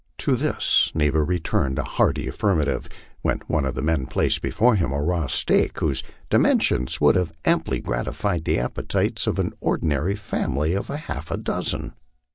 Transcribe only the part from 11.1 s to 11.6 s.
a